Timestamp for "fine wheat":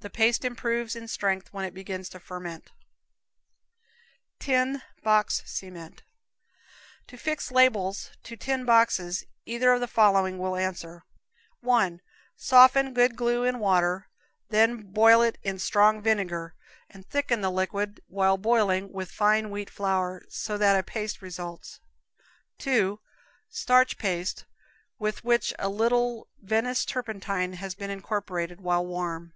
19.10-19.70